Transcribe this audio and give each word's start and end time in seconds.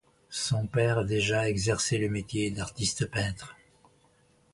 Son 0.31 0.65
père 0.65 1.05
déjà 1.05 1.47
exerçait 1.47 1.99
le 1.99 2.09
métier 2.09 2.49
d'artiste-peintre. 2.49 3.55